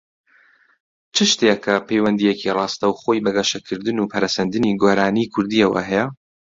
[1.15, 6.05] چ شتێکە پەیوەندییەکی ڕاستەوخۆی بە گەشەکردن و پەرەسەندنی گۆرانیی کوردییەوە هەیە؟